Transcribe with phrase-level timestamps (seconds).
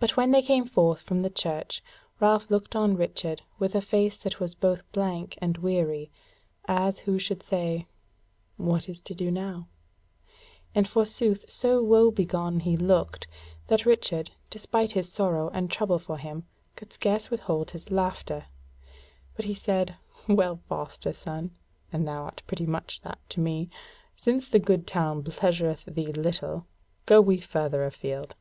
[0.00, 1.82] But when they came forth from the church,
[2.20, 6.08] Ralph looked on Richard with a face that was both blank and weary,
[6.66, 7.88] as who should say:
[8.56, 9.66] "What is to do now?"
[10.72, 13.26] And forsooth so woe begone he looked,
[13.66, 16.46] that Richard, despite his sorrow and trouble for him,
[16.76, 18.44] could scarce withhold his laughter.
[19.34, 19.96] But he said:
[20.28, 21.56] "Well, foster son
[21.90, 23.68] (for thou art pretty much that to me),
[24.14, 26.66] since the good town pleasureth thee little,
[27.04, 28.36] go we further afield."